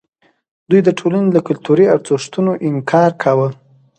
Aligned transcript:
دوی 0.69 0.81
د 0.83 0.89
ټولنې 0.99 1.29
له 1.35 1.41
کلتوري 1.47 1.85
ارزښتونو 1.95 2.51
انکار 2.69 3.11
کاوه. 3.23 3.47